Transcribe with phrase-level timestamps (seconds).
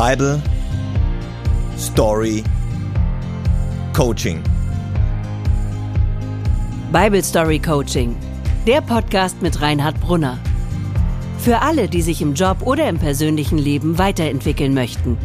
[0.00, 0.40] Bible
[1.76, 2.42] Story
[3.92, 4.42] Coaching.
[6.90, 8.16] Bible Story Coaching,
[8.66, 10.38] der Podcast mit Reinhard Brunner.
[11.38, 15.18] Für alle, die sich im Job oder im persönlichen Leben weiterentwickeln möchten.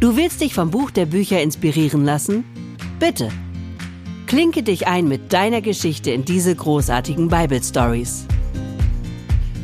[0.00, 2.44] Du willst dich vom Buch der Bücher inspirieren lassen?
[2.98, 3.28] Bitte.
[4.26, 8.24] Klinke dich ein mit deiner Geschichte in diese großartigen Bible Stories.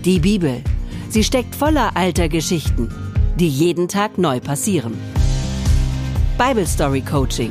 [0.04, 0.62] Die Bibel.
[1.08, 2.90] Sie steckt voller alter Geschichten,
[3.40, 4.98] die jeden Tag neu passieren.
[6.36, 7.50] Bible Story Coaching.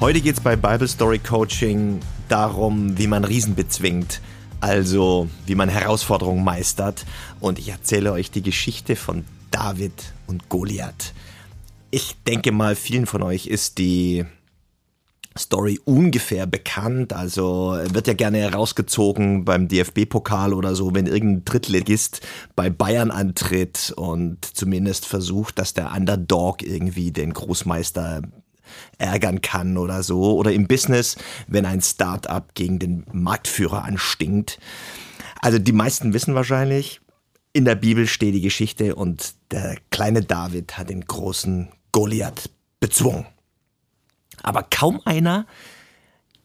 [0.00, 2.00] Heute geht es bei Bible Story Coaching
[2.30, 4.22] darum, wie man Riesen bezwingt.
[4.62, 7.04] Also, wie man Herausforderungen meistert.
[7.40, 11.12] Und ich erzähle euch die Geschichte von David und Goliath.
[11.90, 14.24] Ich denke mal, vielen von euch ist die
[15.38, 17.12] Story ungefähr bekannt.
[17.12, 22.20] Also wird ja gerne herausgezogen beim DFB-Pokal oder so, wenn irgendein Drittligist
[22.54, 28.22] bei Bayern antritt und zumindest versucht, dass der Underdog irgendwie den Großmeister
[28.98, 30.36] ärgern kann oder so.
[30.36, 34.58] Oder im Business, wenn ein Start-up gegen den Marktführer anstinkt.
[35.40, 37.00] Also die meisten wissen wahrscheinlich,
[37.52, 42.50] in der Bibel steht die Geschichte und der kleine David hat den großen Goliath
[42.80, 43.26] bezwungen.
[44.42, 45.46] Aber kaum einer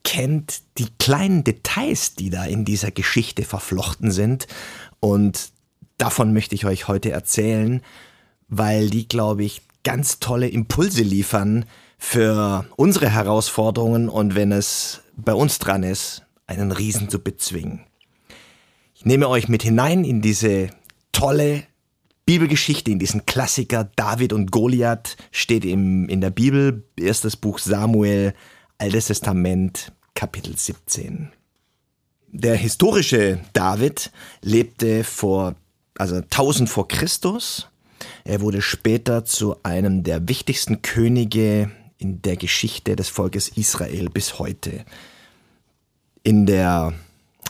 [0.03, 4.47] kennt die kleinen Details, die da in dieser Geschichte verflochten sind.
[4.99, 5.51] Und
[5.97, 7.81] davon möchte ich euch heute erzählen,
[8.47, 11.65] weil die, glaube ich, ganz tolle Impulse liefern
[11.97, 17.85] für unsere Herausforderungen und wenn es bei uns dran ist, einen Riesen zu bezwingen.
[18.95, 20.69] Ich nehme euch mit hinein in diese
[21.11, 21.63] tolle
[22.25, 28.33] Bibelgeschichte, in diesen Klassiker David und Goliath steht im, in der Bibel, erstes Buch Samuel,
[28.77, 31.31] Altes Testament, Kapitel 17.
[32.27, 34.11] Der historische David
[34.41, 35.55] lebte vor,
[35.97, 37.67] also 1000 vor Christus.
[38.23, 44.39] Er wurde später zu einem der wichtigsten Könige in der Geschichte des Volkes Israel bis
[44.39, 44.85] heute.
[46.23, 46.93] In der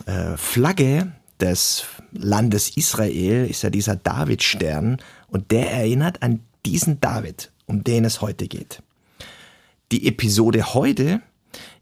[0.06, 4.98] äh, Flagge des Landes Israel ist ja dieser Davidstern
[5.28, 8.82] und der erinnert an diesen David, um den es heute geht.
[9.92, 11.22] Die Episode heute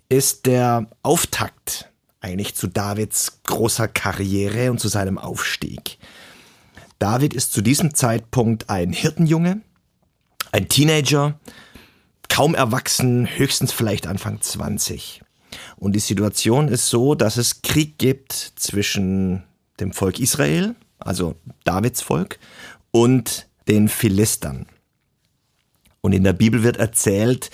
[0.07, 5.97] ist der Auftakt eigentlich zu Davids großer Karriere und zu seinem Aufstieg.
[6.97, 9.61] David ist zu diesem Zeitpunkt ein Hirtenjunge,
[10.51, 11.39] ein Teenager,
[12.27, 15.21] kaum erwachsen, höchstens vielleicht Anfang 20.
[15.77, 19.43] Und die Situation ist so, dass es Krieg gibt zwischen
[19.79, 22.39] dem Volk Israel, also Davids Volk,
[22.91, 24.65] und den Philistern.
[26.01, 27.51] Und in der Bibel wird erzählt,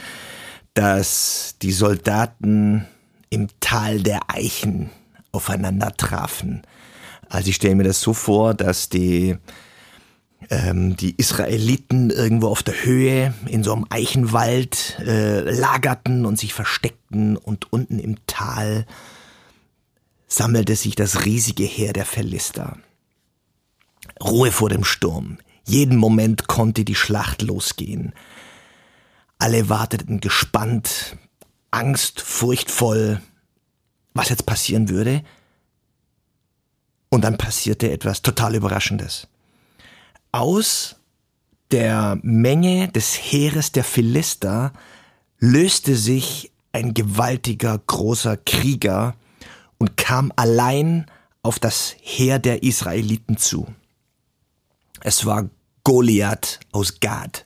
[0.74, 2.86] dass die Soldaten
[3.30, 4.90] im Tal der Eichen
[5.32, 6.62] aufeinander trafen.
[7.30, 9.38] Also ich stelle mir das so vor, dass die,
[10.50, 16.54] ähm, die Israeliten irgendwo auf der Höhe in so einem Eichenwald äh, lagerten und sich
[16.54, 18.86] versteckten und unten im Tal
[20.28, 22.78] sammelte sich das riesige Heer der Philister.
[24.22, 25.38] Ruhe vor dem Sturm.
[25.66, 28.14] Jeden Moment konnte die Schlacht losgehen.
[29.40, 31.18] Alle warteten gespannt,
[31.72, 33.22] Angst, furchtvoll,
[34.14, 35.24] was jetzt passieren würde.
[37.10, 39.28] Und dann passierte etwas total Überraschendes.
[40.32, 40.96] Aus
[41.72, 44.74] der Menge des Heeres der Philister
[45.40, 49.16] löste sich ein gewaltiger, großer Krieger
[49.78, 51.06] und kam allein
[51.44, 53.68] auf das Heer der Israeliten zu.
[55.02, 55.50] Es war
[55.84, 57.46] Goliath aus Gad,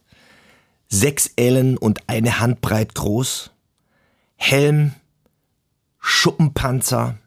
[0.88, 3.52] sechs Ellen und eine Handbreit groß,
[4.38, 4.94] Helm,
[6.00, 7.18] Schuppenpanzer,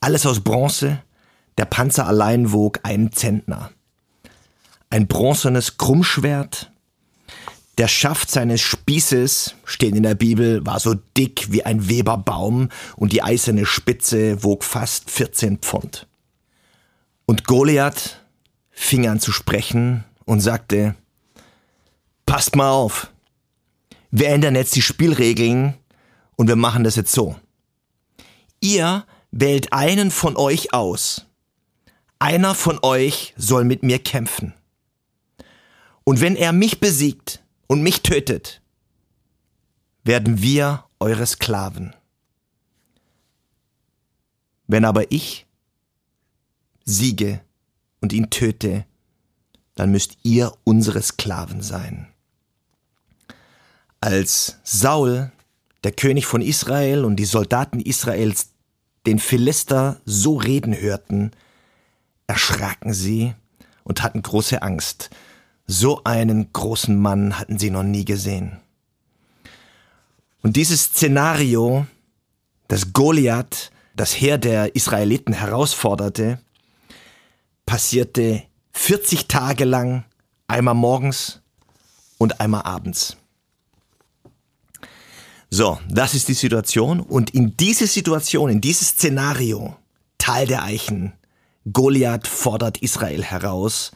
[0.00, 1.02] alles aus Bronze,
[1.58, 3.70] der Panzer allein wog einen Zentner.
[4.90, 6.72] Ein bronzenes Krummschwert,
[7.78, 13.12] der Schaft seines Spießes, steht in der Bibel, war so dick wie ein Weberbaum und
[13.12, 16.06] die eiserne Spitze wog fast 14 Pfund.
[17.26, 18.22] Und Goliath
[18.70, 20.94] fing an zu sprechen und sagte,
[22.24, 23.10] passt mal auf,
[24.10, 25.74] wir ändern jetzt die Spielregeln
[26.36, 27.36] und wir machen das jetzt so.
[28.60, 31.26] Ihr wählt einen von euch aus.
[32.18, 34.54] Einer von euch soll mit mir kämpfen.
[36.04, 38.60] Und wenn er mich besiegt, und mich tötet,
[40.04, 41.94] werden wir eure Sklaven.
[44.66, 45.46] Wenn aber ich
[46.84, 47.40] siege
[48.00, 48.84] und ihn töte,
[49.74, 52.08] dann müsst ihr unsere Sklaven sein.
[54.00, 55.32] Als Saul,
[55.84, 58.50] der König von Israel und die Soldaten Israels
[59.06, 61.30] den Philister so reden hörten,
[62.26, 63.34] erschraken sie
[63.84, 65.10] und hatten große Angst.
[65.66, 68.60] So einen großen Mann hatten sie noch nie gesehen.
[70.42, 71.86] Und dieses Szenario,
[72.68, 76.38] dass Goliath das Heer der Israeliten herausforderte,
[77.64, 80.04] passierte 40 Tage lang,
[80.46, 81.40] einmal morgens
[82.18, 83.16] und einmal abends.
[85.50, 87.00] So, das ist die Situation.
[87.00, 89.76] Und in diese Situation, in dieses Szenario,
[90.18, 91.12] Tal der Eichen,
[91.72, 93.92] Goliath fordert Israel heraus.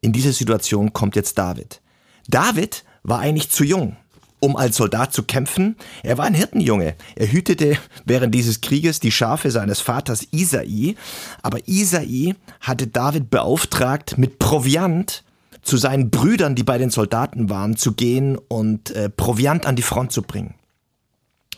[0.00, 1.80] In diese Situation kommt jetzt David.
[2.28, 3.96] David war eigentlich zu jung,
[4.40, 5.76] um als Soldat zu kämpfen.
[6.02, 6.94] Er war ein Hirtenjunge.
[7.14, 10.96] Er hütete während dieses Krieges die Schafe seines Vaters Isai.
[11.42, 15.24] Aber Isai hatte David beauftragt, mit Proviant
[15.62, 19.82] zu seinen Brüdern, die bei den Soldaten waren, zu gehen und äh, Proviant an die
[19.82, 20.54] Front zu bringen.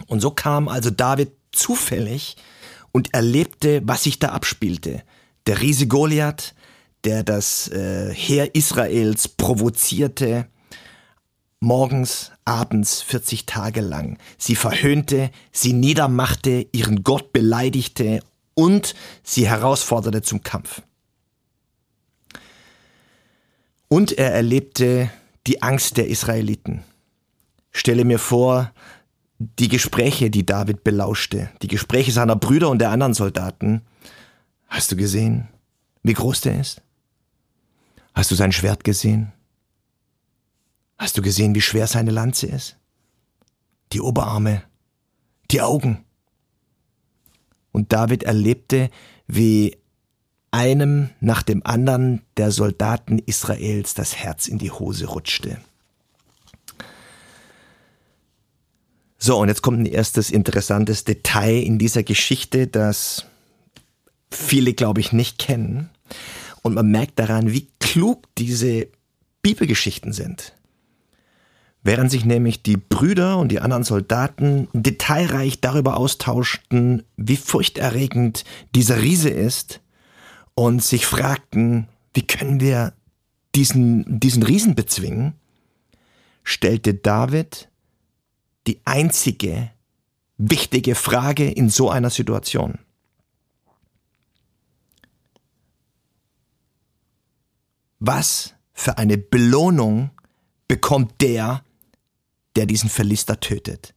[0.07, 2.37] Und so kam also David zufällig
[2.93, 5.03] und erlebte, was sich da abspielte.
[5.47, 6.55] Der Riese Goliath,
[7.05, 10.47] der das äh, Heer Israels provozierte,
[11.61, 14.19] morgens, abends, 40 Tage lang.
[14.37, 18.21] Sie verhöhnte, sie niedermachte, ihren Gott beleidigte
[18.55, 20.83] und sie herausforderte zum Kampf.
[23.89, 25.11] Und er erlebte
[25.47, 26.85] die Angst der Israeliten.
[27.71, 28.73] Stelle mir vor,
[29.39, 33.83] die Gespräche, die David belauschte, die Gespräche seiner Brüder und der anderen Soldaten.
[34.67, 35.49] Hast du gesehen,
[36.03, 36.83] wie groß der ist?
[38.19, 39.33] Hast du sein Schwert gesehen?
[40.99, 42.77] Hast du gesehen, wie schwer seine Lanze ist?
[43.93, 44.65] Die Oberarme,
[45.53, 46.05] die Augen.
[47.71, 48.91] Und David erlebte,
[49.29, 49.77] wie
[50.51, 55.59] einem nach dem anderen der Soldaten Israels das Herz in die Hose rutschte.
[59.17, 63.27] So, und jetzt kommt ein erstes interessantes Detail in dieser Geschichte, das
[64.29, 65.91] viele, glaube ich, nicht kennen.
[66.63, 68.89] Und man merkt daran, wie klug diese
[69.43, 70.55] Bibelgeschichten sind.
[71.83, 78.45] Während sich nämlich die Brüder und die anderen Soldaten detailreich darüber austauschten, wie furchterregend
[78.75, 79.81] dieser Riese ist
[80.55, 82.95] und sich fragten, wie können wir
[83.55, 85.35] diesen, diesen Riesen bezwingen,
[86.43, 87.69] stellte David
[88.67, 89.71] die einzige
[90.37, 92.79] wichtige Frage in so einer Situation.
[98.01, 100.11] Was für eine Belohnung
[100.69, 101.65] bekommt der,
[102.57, 103.95] der diesen Verlister tötet?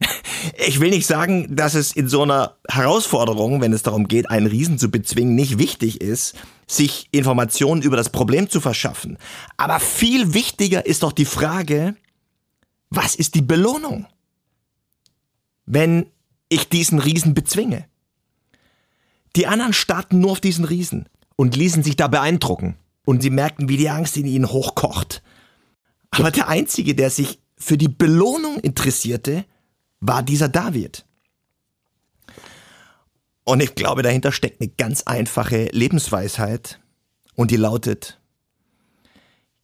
[0.58, 4.46] Ich will nicht sagen, dass es in so einer Herausforderung, wenn es darum geht, einen
[4.46, 9.18] Riesen zu bezwingen, nicht wichtig ist, sich Informationen über das Problem zu verschaffen.
[9.56, 11.96] Aber viel wichtiger ist doch die Frage,
[12.90, 14.06] was ist die Belohnung,
[15.64, 16.06] wenn
[16.48, 17.86] ich diesen Riesen bezwinge?
[19.34, 22.76] Die anderen starrten nur auf diesen Riesen und ließen sich da beeindrucken.
[23.06, 25.22] Und sie merkten, wie die Angst in ihnen hochkocht.
[26.10, 29.46] Aber der Einzige, der sich für die Belohnung interessierte,
[30.00, 31.06] war dieser David.
[33.44, 36.80] Und ich glaube, dahinter steckt eine ganz einfache Lebensweisheit.
[37.36, 38.20] Und die lautet,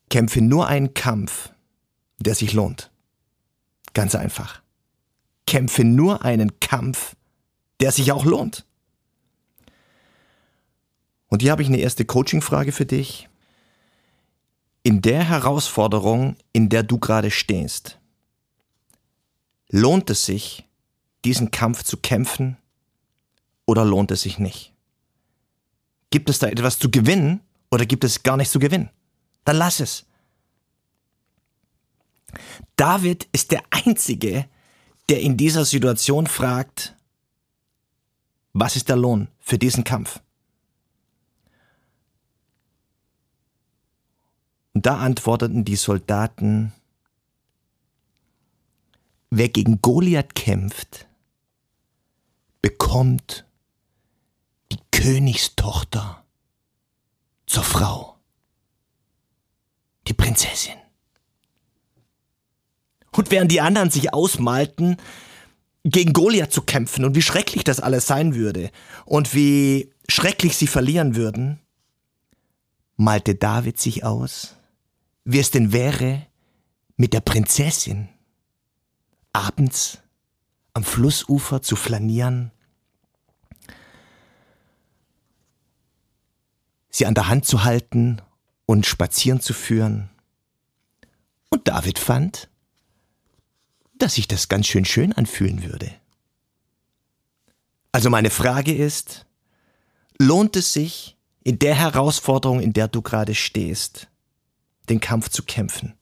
[0.09, 1.51] kämpfe nur einen Kampf,
[2.21, 2.93] der sich lohnt.
[3.93, 4.63] Ganz einfach.
[5.47, 7.17] Kämpfe nur einen Kampf,
[7.81, 8.65] der sich auch lohnt.
[11.27, 13.29] Und hier habe ich eine erste Coaching-Frage für dich.
[14.85, 17.99] In der Herausforderung, in der du gerade stehst,
[19.69, 20.69] lohnt es sich,
[21.25, 22.57] diesen Kampf zu kämpfen
[23.65, 24.73] oder lohnt es sich nicht?
[26.11, 28.91] Gibt es da etwas zu gewinnen oder gibt es gar nichts zu gewinnen?
[29.45, 30.05] Dann lass es.
[32.77, 34.49] David ist der Einzige,
[35.09, 36.97] der in dieser Situation fragt,
[38.53, 40.21] was ist der Lohn für diesen Kampf?
[44.75, 46.73] Und da antworteten die Soldaten,
[49.31, 51.07] wer gegen Goliath kämpft,
[52.63, 53.45] bekommt
[54.71, 56.25] die Königstochter
[57.47, 58.17] zur Frau,
[60.07, 60.77] die Prinzessin.
[63.11, 64.97] Und während die anderen sich ausmalten,
[65.85, 68.71] gegen Goliath zu kämpfen und wie schrecklich das alles sein würde
[69.05, 71.59] und wie schrecklich sie verlieren würden,
[72.97, 74.55] malte David sich aus,
[75.25, 76.27] wie es denn wäre,
[76.97, 78.09] mit der Prinzessin
[79.33, 79.99] abends
[80.75, 82.51] am Flussufer zu flanieren,
[86.91, 88.21] sie an der Hand zu halten
[88.67, 90.11] und spazieren zu führen.
[91.49, 92.49] Und David fand,
[93.99, 95.93] dass sich das ganz schön schön anfühlen würde.
[97.93, 99.27] Also meine Frage ist,
[100.19, 104.09] lohnt es sich, in der Herausforderung, in der du gerade stehst,
[104.93, 105.95] den Kampf zu kämpfen?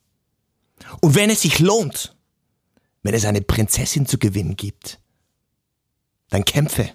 [1.01, 2.17] Und wenn es sich lohnt,
[3.03, 4.99] wenn es eine Prinzessin zu gewinnen gibt,
[6.29, 6.91] dann kämpfe.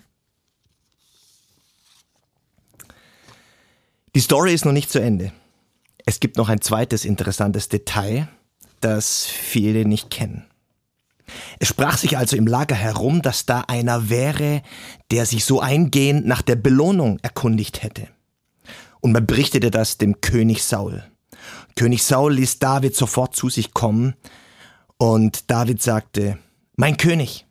[4.13, 5.33] Die Story ist noch nicht zu Ende.
[6.05, 8.29] Es gibt noch ein zweites interessantes Detail,
[8.79, 10.45] das viele nicht kennen.
[11.59, 14.61] Es sprach sich also im Lager herum, dass da einer wäre,
[15.11, 18.07] der sich so eingehend nach der Belohnung erkundigt hätte.
[19.01, 21.03] Und man berichtete das dem König Saul.
[21.75, 24.15] König Saul ließ David sofort zu sich kommen
[24.97, 26.39] und David sagte,
[26.75, 27.45] mein König,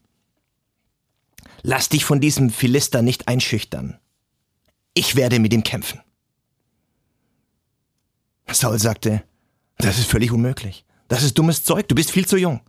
[1.62, 3.98] lass dich von diesem Philister nicht einschüchtern.
[4.94, 6.00] Ich werde mit ihm kämpfen.
[8.52, 9.24] Saul sagte,
[9.78, 10.84] das ist völlig unmöglich.
[11.08, 11.88] Das ist dummes Zeug.
[11.88, 12.60] Du bist viel zu jung.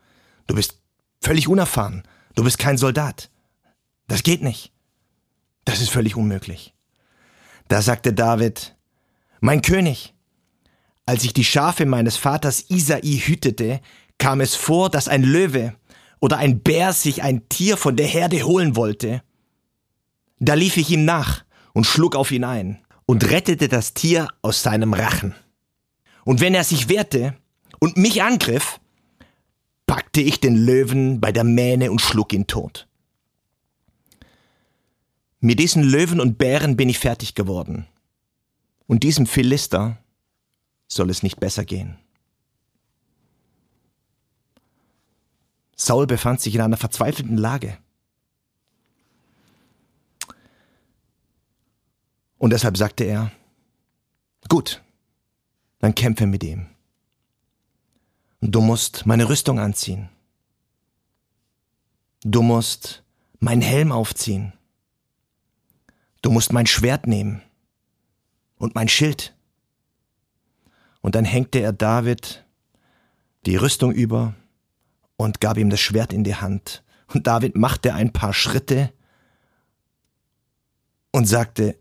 [0.48, 0.82] Du bist
[1.22, 2.04] völlig unerfahren.
[2.34, 3.30] Du bist kein Soldat.
[4.08, 4.74] Das geht nicht.
[5.64, 6.74] Das ist völlig unmöglich.
[7.68, 8.76] Da sagte David,
[9.40, 10.15] mein König,
[11.06, 13.82] als ich die Schafe meines Vaters Isai hütete,
[14.18, 15.76] kam es vor, dass ein Löwe
[16.20, 19.22] oder ein Bär sich ein Tier von der Herde holen wollte.
[20.40, 21.44] Da lief ich ihm nach
[21.74, 25.36] und schlug auf ihn ein und rettete das Tier aus seinem Rachen.
[26.24, 27.36] Und wenn er sich wehrte
[27.80, 28.80] und mich angriff,
[29.86, 32.88] packte ich den Löwen bei der Mähne und schlug ihn tot.
[35.40, 37.86] Mit diesen Löwen und Bären bin ich fertig geworden.
[38.88, 40.00] Und diesem Philister
[40.88, 41.98] soll es nicht besser gehen.
[45.76, 47.78] Saul befand sich in einer verzweifelten Lage.
[52.38, 53.32] Und deshalb sagte er,
[54.48, 54.82] gut,
[55.80, 56.68] dann kämpfe mit ihm.
[58.42, 60.10] Du musst meine Rüstung anziehen.
[62.22, 63.04] Du musst
[63.40, 64.54] meinen Helm aufziehen.
[66.22, 67.42] Du musst mein Schwert nehmen
[68.58, 69.35] und mein Schild.
[71.06, 72.44] Und dann hängte er David
[73.46, 74.34] die Rüstung über
[75.18, 76.84] und gab ihm das Schwert in die Hand.
[77.14, 78.92] Und David machte ein paar Schritte
[81.12, 81.78] und sagte,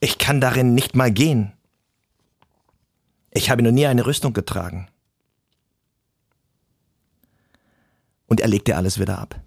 [0.00, 1.52] ich kann darin nicht mal gehen.
[3.30, 4.88] Ich habe noch nie eine Rüstung getragen.
[8.32, 9.38] und er legte alles wieder ab.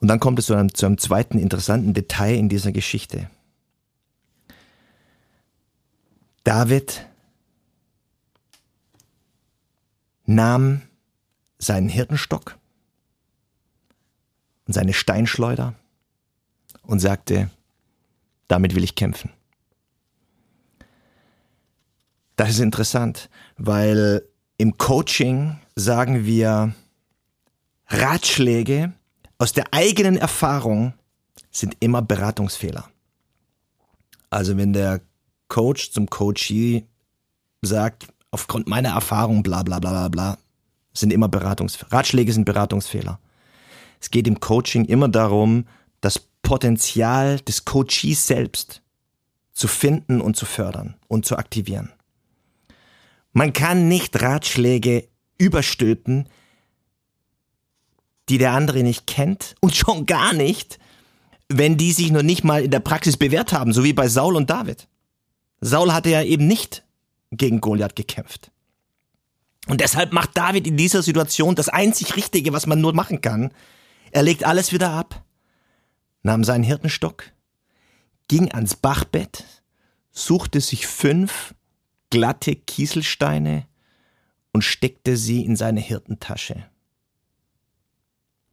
[0.00, 3.28] Und dann kommt es zu einem, zu einem zweiten interessanten Detail in dieser Geschichte.
[6.48, 7.06] David
[10.24, 10.80] nahm
[11.58, 12.56] seinen Hirtenstock
[14.66, 15.74] und seine Steinschleuder
[16.84, 17.50] und sagte,
[18.46, 19.30] damit will ich kämpfen.
[22.36, 23.28] Das ist interessant,
[23.58, 24.26] weil
[24.56, 26.74] im Coaching sagen wir,
[27.88, 28.94] Ratschläge
[29.36, 30.94] aus der eigenen Erfahrung
[31.50, 32.88] sind immer Beratungsfehler.
[34.30, 35.02] Also wenn der
[35.48, 36.86] Coach zum Coachee
[37.62, 40.38] sagt, aufgrund meiner Erfahrung, bla bla bla bla bla,
[40.92, 41.92] sind immer Beratungsfehler.
[41.92, 43.18] Ratschläge sind Beratungsfehler.
[44.00, 45.66] Es geht im Coaching immer darum,
[46.00, 48.82] das Potenzial des Coachees selbst
[49.52, 51.92] zu finden und zu fördern und zu aktivieren.
[53.32, 56.28] Man kann nicht Ratschläge überstülpen,
[58.28, 60.78] die der andere nicht kennt und schon gar nicht,
[61.48, 64.36] wenn die sich noch nicht mal in der Praxis bewährt haben, so wie bei Saul
[64.36, 64.86] und David.
[65.60, 66.84] Saul hatte ja eben nicht
[67.30, 68.50] gegen Goliath gekämpft.
[69.66, 73.52] Und deshalb macht David in dieser Situation das einzig Richtige, was man nur machen kann.
[74.10, 75.22] Er legt alles wieder ab,
[76.22, 77.24] nahm seinen Hirtenstock,
[78.28, 79.44] ging ans Bachbett,
[80.10, 81.54] suchte sich fünf
[82.10, 83.66] glatte Kieselsteine
[84.52, 86.64] und steckte sie in seine Hirtentasche.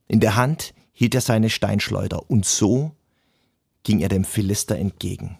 [0.08, 2.96] In der Hand hielt er seine Steinschleuder und so
[3.84, 5.38] ging er dem Philister entgegen.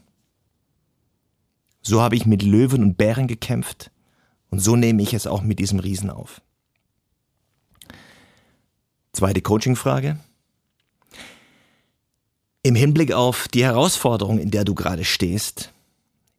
[1.88, 3.92] So habe ich mit Löwen und Bären gekämpft
[4.50, 6.42] und so nehme ich es auch mit diesem Riesen auf.
[9.13, 10.18] Zweite Coachingfrage.
[12.63, 15.72] Im Hinblick auf die Herausforderung, in der du gerade stehst,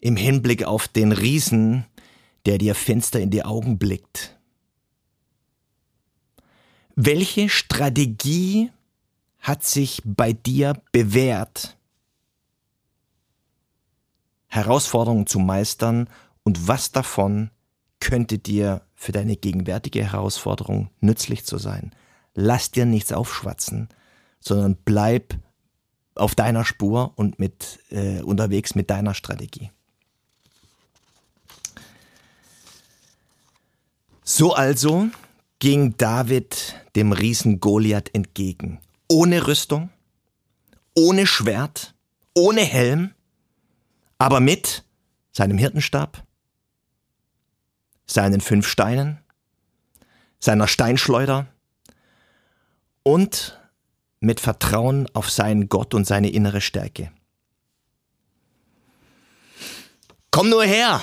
[0.01, 1.87] im Hinblick auf den Riesen,
[2.45, 4.37] der dir finster in die Augen blickt.
[6.97, 8.73] Welche Strategie
[9.39, 11.76] hat sich bei dir bewährt,
[14.57, 16.09] Herausforderungen zu meistern
[16.43, 17.51] und was davon
[18.01, 21.95] könnte dir für deine gegenwärtige Herausforderung nützlich zu sein?
[22.35, 23.89] Lass dir nichts aufschwatzen,
[24.41, 25.35] sondern bleib
[26.15, 29.71] auf deiner Spur und mit äh, unterwegs mit deiner Strategie.
[34.25, 35.09] So also
[35.59, 38.81] ging David dem Riesen Goliath entgegen.
[39.09, 39.91] Ohne Rüstung,
[40.95, 41.95] ohne Schwert,
[42.35, 43.13] ohne Helm,
[44.19, 44.85] aber mit
[45.33, 46.25] seinem Hirtenstab,
[48.07, 49.19] seinen fünf Steinen,
[50.39, 51.47] seiner Steinschleuder
[53.03, 53.61] und
[54.21, 57.13] mit Vertrauen auf seinen Gott und seine innere Stärke.
[60.31, 61.01] Komm nur her!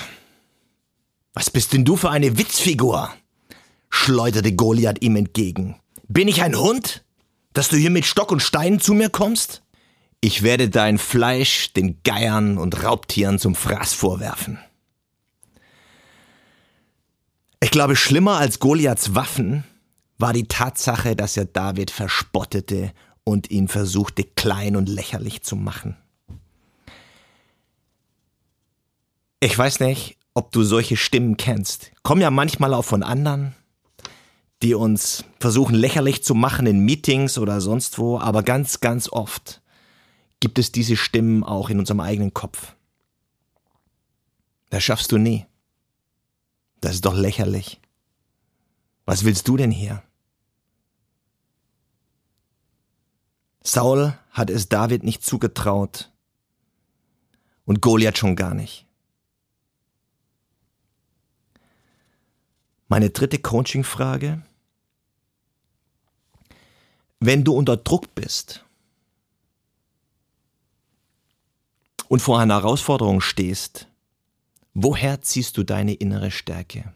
[1.32, 3.12] Was bist denn du für eine Witzfigur?
[3.90, 5.80] schleuderte Goliath ihm entgegen.
[6.08, 7.04] Bin ich ein Hund,
[7.52, 9.63] dass du hier mit Stock und Stein zu mir kommst?
[10.24, 14.58] Ich werde dein Fleisch den Geiern und Raubtieren zum Fraß vorwerfen.
[17.60, 19.64] Ich glaube, schlimmer als Goliaths Waffen
[20.16, 25.94] war die Tatsache, dass er David verspottete und ihn versuchte klein und lächerlich zu machen.
[29.40, 31.90] Ich weiß nicht, ob du solche Stimmen kennst.
[32.02, 33.54] Kommen ja manchmal auch von anderen,
[34.62, 39.60] die uns versuchen lächerlich zu machen in Meetings oder sonst wo, aber ganz, ganz oft
[40.44, 42.76] gibt es diese Stimmen auch in unserem eigenen Kopf.
[44.68, 45.46] Das schaffst du nie.
[46.82, 47.80] Das ist doch lächerlich.
[49.06, 50.02] Was willst du denn hier?
[53.62, 56.12] Saul hat es David nicht zugetraut
[57.64, 58.86] und Goliath schon gar nicht.
[62.88, 64.42] Meine dritte Coaching-Frage.
[67.18, 68.63] Wenn du unter Druck bist,
[72.14, 73.88] und vor einer Herausforderung stehst,
[74.72, 76.92] woher ziehst du deine innere Stärke?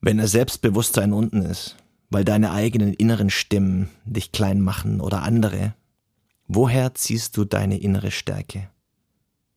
[0.00, 1.76] Wenn das Selbstbewusstsein unten ist,
[2.08, 5.74] weil deine eigenen inneren Stimmen dich klein machen oder andere,
[6.46, 8.70] woher ziehst du deine innere Stärke,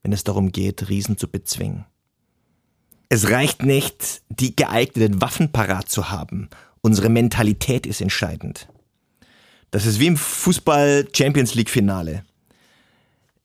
[0.03, 1.85] wenn es darum geht, Riesen zu bezwingen?
[3.07, 6.49] Es reicht nicht, die geeigneten Waffen parat zu haben.
[6.81, 8.67] Unsere Mentalität ist entscheidend.
[9.71, 12.23] Das ist wie im Fußball Champions League Finale.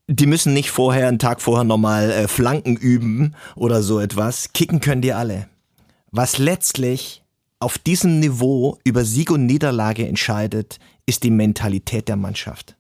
[0.07, 4.53] Die müssen nicht vorher, einen Tag vorher nochmal äh, Flanken üben oder so etwas.
[4.53, 5.49] Kicken können die alle.
[6.11, 7.23] Was letztlich
[7.59, 12.77] auf diesem Niveau über Sieg und Niederlage entscheidet, ist die Mentalität der Mannschaft.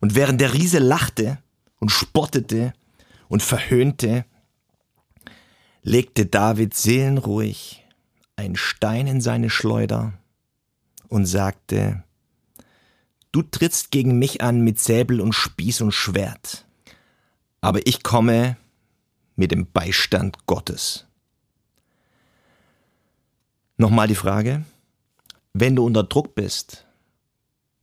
[0.00, 1.38] Und während der Riese lachte
[1.78, 2.72] und spottete
[3.28, 4.24] und verhöhnte,
[5.82, 7.84] legte David seelenruhig
[8.36, 10.14] einen Stein in seine Schleuder
[11.08, 12.04] und sagte,
[13.38, 16.66] Du trittst gegen mich an mit Säbel und Spieß und Schwert.
[17.60, 18.56] Aber ich komme
[19.36, 21.06] mit dem Beistand Gottes.
[23.76, 24.64] Nochmal die Frage,
[25.52, 26.84] wenn du unter Druck bist,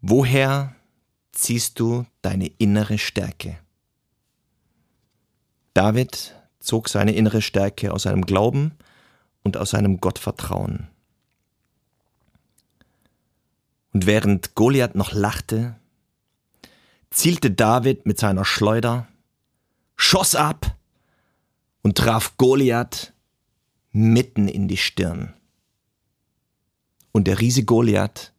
[0.01, 0.75] woher
[1.31, 3.57] ziehst du deine innere Stärke?
[5.73, 8.73] David zog seine innere Stärke aus seinem Glauben
[9.41, 10.89] und aus seinem Gottvertrauen.
[13.95, 15.79] Und während Goliath noch lachte,
[17.12, 19.08] zielte David mit seiner Schleuder,
[19.95, 20.75] schoss ab
[21.81, 23.13] und traf Goliath
[23.93, 25.34] mitten in die Stirn.
[27.13, 28.34] Und der Riese Goliath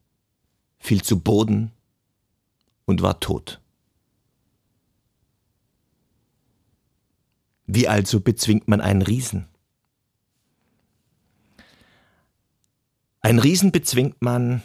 [0.78, 1.72] fiel zu Boden
[2.84, 3.58] und war tot.
[7.64, 9.48] Wie also bezwingt man einen Riesen?
[13.22, 14.62] Ein Riesen bezwingt man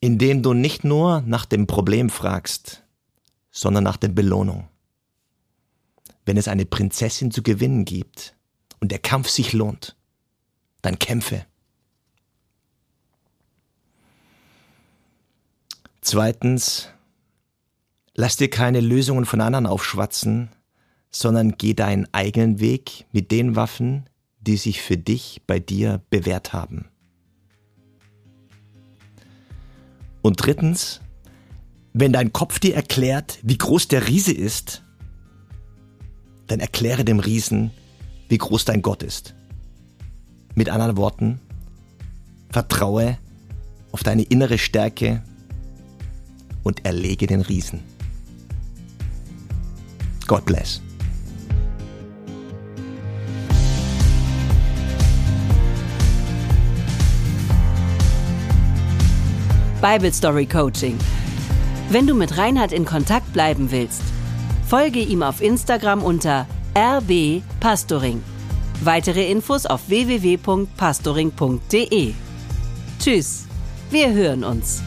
[0.00, 2.82] indem du nicht nur nach dem Problem fragst,
[3.50, 4.68] sondern nach der Belohnung.
[6.24, 8.34] Wenn es eine Prinzessin zu gewinnen gibt
[8.80, 9.96] und der Kampf sich lohnt,
[10.82, 11.44] dann kämpfe.
[16.00, 16.88] Zweitens,
[18.14, 20.50] lass dir keine Lösungen von anderen aufschwatzen,
[21.10, 24.08] sondern geh deinen eigenen Weg mit den Waffen,
[24.40, 26.88] die sich für dich bei dir bewährt haben.
[30.22, 31.00] Und drittens,
[31.92, 34.82] wenn dein Kopf dir erklärt, wie groß der Riese ist,
[36.46, 37.70] dann erkläre dem Riesen,
[38.28, 39.34] wie groß dein Gott ist.
[40.54, 41.40] Mit anderen Worten,
[42.50, 43.18] vertraue
[43.92, 45.22] auf deine innere Stärke
[46.62, 47.80] und erlege den Riesen.
[50.26, 50.80] God bless.
[59.80, 60.98] Bible Story Coaching.
[61.88, 64.02] Wenn du mit Reinhard in Kontakt bleiben willst,
[64.68, 68.22] folge ihm auf Instagram unter rbpastoring.
[68.82, 72.12] Weitere Infos auf www.pastoring.de.
[72.98, 73.46] Tschüss,
[73.90, 74.82] wir hören uns.